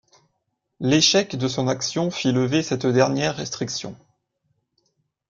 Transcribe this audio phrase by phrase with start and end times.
[0.79, 3.95] L'échec de son action fit lever cette dernière restriction.